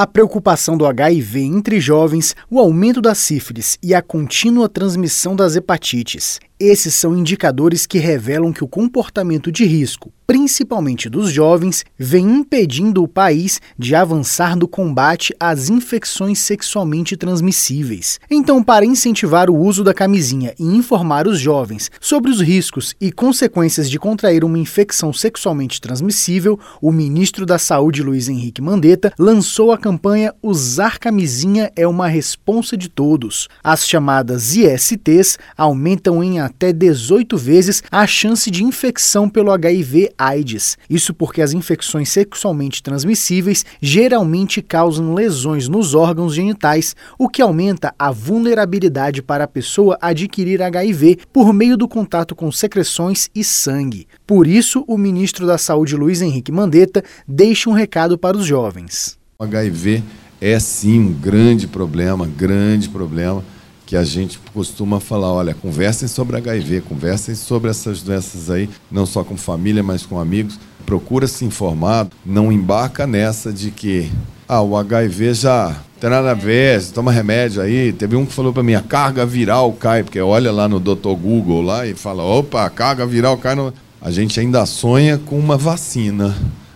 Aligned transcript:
A 0.00 0.06
preocupação 0.06 0.78
do 0.78 0.86
HIV 0.86 1.40
entre 1.40 1.78
jovens, 1.78 2.34
o 2.48 2.58
aumento 2.58 3.02
da 3.02 3.14
sífilis 3.14 3.76
e 3.82 3.94
a 3.94 4.00
contínua 4.00 4.66
transmissão 4.66 5.36
das 5.36 5.56
hepatites. 5.56 6.40
Esses 6.62 6.94
são 6.94 7.16
indicadores 7.16 7.86
que 7.86 7.98
revelam 7.98 8.52
que 8.52 8.62
o 8.62 8.68
comportamento 8.68 9.50
de 9.50 9.64
risco, 9.64 10.12
principalmente 10.26 11.08
dos 11.08 11.32
jovens, 11.32 11.86
vem 11.98 12.24
impedindo 12.24 13.02
o 13.02 13.08
país 13.08 13.62
de 13.78 13.94
avançar 13.94 14.54
no 14.54 14.68
combate 14.68 15.34
às 15.40 15.70
infecções 15.70 16.38
sexualmente 16.40 17.16
transmissíveis. 17.16 18.20
Então, 18.30 18.62
para 18.62 18.84
incentivar 18.84 19.48
o 19.48 19.56
uso 19.56 19.82
da 19.82 19.94
camisinha 19.94 20.54
e 20.58 20.62
informar 20.62 21.26
os 21.26 21.40
jovens 21.40 21.90
sobre 21.98 22.30
os 22.30 22.42
riscos 22.42 22.94
e 23.00 23.10
consequências 23.10 23.88
de 23.88 23.98
contrair 23.98 24.44
uma 24.44 24.58
infecção 24.58 25.14
sexualmente 25.14 25.80
transmissível, 25.80 26.60
o 26.82 26.92
ministro 26.92 27.46
da 27.46 27.58
Saúde, 27.58 28.02
Luiz 28.02 28.28
Henrique 28.28 28.60
Mandetta, 28.60 29.14
lançou 29.18 29.72
a 29.72 29.78
campanha 29.78 30.34
Usar 30.42 30.98
Camisinha 30.98 31.72
é 31.74 31.88
uma 31.88 32.06
responsa 32.06 32.76
de 32.76 32.90
todos. 32.90 33.48
As 33.64 33.88
chamadas 33.88 34.54
ISTs 34.54 35.38
aumentam 35.56 36.22
em 36.22 36.49
até 36.50 36.72
18 36.72 37.36
vezes 37.36 37.82
a 37.90 38.06
chance 38.06 38.50
de 38.50 38.62
infecção 38.62 39.28
pelo 39.28 39.50
HIV/AIDS. 39.50 40.76
Isso 40.88 41.14
porque 41.14 41.40
as 41.40 41.52
infecções 41.52 42.10
sexualmente 42.10 42.82
transmissíveis 42.82 43.64
geralmente 43.80 44.60
causam 44.60 45.14
lesões 45.14 45.68
nos 45.68 45.94
órgãos 45.94 46.34
genitais, 46.34 46.94
o 47.18 47.28
que 47.28 47.40
aumenta 47.40 47.94
a 47.98 48.10
vulnerabilidade 48.10 49.22
para 49.22 49.44
a 49.44 49.48
pessoa 49.48 49.96
adquirir 50.00 50.62
HIV 50.62 51.18
por 51.32 51.52
meio 51.52 51.76
do 51.76 51.88
contato 51.88 52.34
com 52.34 52.52
secreções 52.52 53.30
e 53.34 53.42
sangue. 53.42 54.06
Por 54.26 54.46
isso, 54.46 54.84
o 54.86 54.98
ministro 54.98 55.46
da 55.46 55.56
Saúde 55.56 55.96
Luiz 55.96 56.20
Henrique 56.20 56.52
Mandetta 56.52 57.02
deixa 57.26 57.70
um 57.70 57.72
recado 57.72 58.18
para 58.18 58.36
os 58.36 58.44
jovens. 58.44 59.18
O 59.38 59.44
HIV 59.44 60.02
é 60.40 60.58
sim 60.58 60.98
um 61.00 61.12
grande 61.12 61.66
problema, 61.66 62.26
grande 62.26 62.88
problema 62.88 63.44
que 63.90 63.96
a 63.96 64.04
gente 64.04 64.38
costuma 64.54 65.00
falar, 65.00 65.32
olha, 65.32 65.52
conversem 65.52 66.06
sobre 66.06 66.36
HIV, 66.36 66.82
conversem 66.82 67.34
sobre 67.34 67.70
essas 67.70 68.00
doenças 68.00 68.48
aí, 68.48 68.70
não 68.88 69.04
só 69.04 69.24
com 69.24 69.36
família, 69.36 69.82
mas 69.82 70.06
com 70.06 70.20
amigos. 70.20 70.60
Procura 70.86 71.26
se 71.26 71.44
informar, 71.44 72.06
não 72.24 72.52
embarca 72.52 73.04
nessa 73.04 73.52
de 73.52 73.72
que 73.72 74.08
ah, 74.48 74.62
o 74.62 74.76
HIV 74.76 75.34
já 75.34 75.76
tem 75.98 76.08
nada 76.08 76.30
a 76.30 76.34
ver, 76.34 76.80
toma 76.92 77.10
remédio 77.10 77.60
aí. 77.60 77.92
Teve 77.92 78.14
um 78.14 78.24
que 78.24 78.32
falou 78.32 78.52
para 78.52 78.62
mim, 78.62 78.74
a 78.74 78.80
carga 78.80 79.26
viral 79.26 79.72
cai, 79.72 80.04
porque 80.04 80.20
olha 80.20 80.52
lá 80.52 80.68
no 80.68 80.78
Dr. 80.78 81.16
Google 81.20 81.60
lá 81.60 81.84
e 81.84 81.92
fala, 81.92 82.22
opa, 82.22 82.64
a 82.64 82.70
carga 82.70 83.04
viral 83.04 83.38
cai. 83.38 83.56
No... 83.56 83.74
A 84.00 84.12
gente 84.12 84.38
ainda 84.38 84.64
sonha 84.66 85.18
com 85.18 85.36
uma 85.36 85.56
vacina 85.56 86.32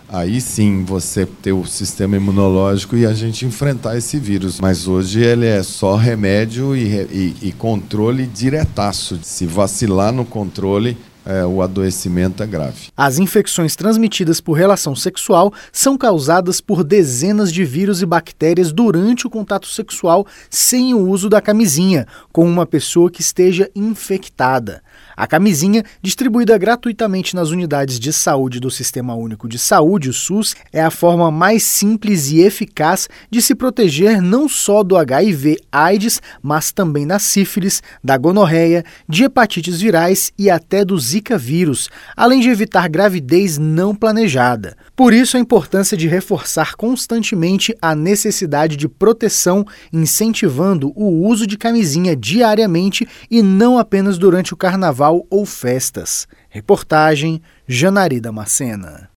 aí 0.09 0.39
sim 0.39 0.83
você 0.83 1.25
ter 1.25 1.51
o 1.51 1.65
sistema 1.65 2.15
imunológico 2.15 2.95
e 2.95 3.05
a 3.05 3.13
gente 3.13 3.45
enfrentar 3.45 3.97
esse 3.97 4.17
vírus. 4.19 4.59
Mas 4.59 4.87
hoje 4.87 5.21
ele 5.21 5.45
é 5.45 5.61
só 5.63 5.95
remédio 5.95 6.75
e, 6.75 6.83
e, 6.83 7.35
e 7.41 7.51
controle 7.51 8.25
diretaço. 8.25 9.19
Se 9.23 9.45
vacilar 9.45 10.11
no 10.11 10.25
controle, 10.25 10.97
é, 11.25 11.45
o 11.45 11.61
adoecimento 11.61 12.43
é 12.43 12.45
grave. 12.45 12.89
As 12.95 13.17
infecções 13.17 13.75
transmitidas 13.75 14.39
por 14.39 14.53
relação 14.53 14.95
sexual 14.95 15.51
são 15.71 15.97
causadas 15.97 16.61
por 16.61 16.83
dezenas 16.83 17.51
de 17.51 17.65
vírus 17.65 18.01
e 18.01 18.05
bactérias 18.05 18.71
durante 18.71 19.25
o 19.25 19.29
contato 19.29 19.67
sexual 19.67 20.25
sem 20.49 20.93
o 20.93 20.99
uso 20.99 21.29
da 21.29 21.41
camisinha, 21.41 22.05
com 22.31 22.45
uma 22.45 22.65
pessoa 22.65 23.09
que 23.09 23.21
esteja 23.21 23.69
infectada. 23.75 24.81
A 25.15 25.25
camisinha, 25.25 25.83
distribuída 26.01 26.57
gratuitamente 26.57 27.35
nas 27.35 27.49
unidades 27.49 27.99
de 27.99 28.11
saúde 28.11 28.59
do 28.59 28.69
Sistema 28.69 29.15
Único 29.15 29.47
de 29.47 29.57
Saúde, 29.57 30.09
o 30.09 30.13
SUS, 30.13 30.55
é 30.73 30.81
a 30.83 30.91
forma 30.91 31.31
mais 31.31 31.63
simples 31.63 32.29
e 32.31 32.41
eficaz 32.41 33.07
de 33.29 33.41
se 33.41 33.55
proteger 33.55 34.21
não 34.21 34.49
só 34.49 34.83
do 34.83 34.97
HIV/AIDS, 34.97 36.21
mas 36.41 36.71
também 36.71 37.07
da 37.07 37.17
sífilis, 37.17 37.81
da 38.03 38.17
gonorreia, 38.17 38.83
de 39.07 39.23
hepatites 39.23 39.79
virais 39.79 40.33
e 40.37 40.49
até 40.49 40.83
do 40.83 40.99
Zika 41.15 41.37
vírus, 41.37 41.89
além 42.13 42.41
de 42.41 42.49
evitar 42.49 42.89
gravidez 42.89 43.57
não 43.57 43.95
planejada. 43.95 44.75
Por 44.93 45.13
isso, 45.13 45.37
a 45.37 45.39
importância 45.39 45.95
de 45.95 46.09
reforçar 46.09 46.75
constantemente 46.75 47.73
a 47.81 47.95
necessidade 47.95 48.75
de 48.75 48.89
proteção, 48.89 49.65
incentivando 49.93 50.91
o 50.93 51.25
uso 51.25 51.47
de 51.47 51.57
camisinha 51.57 52.17
diariamente 52.17 53.07
e 53.31 53.41
não 53.41 53.79
apenas 53.79 54.17
durante 54.17 54.53
o 54.53 54.57
carnaval 54.57 55.25
ou 55.29 55.45
festas. 55.45 56.27
Reportagem 56.49 57.41
Janari 57.65 58.19
Macena. 58.29 59.09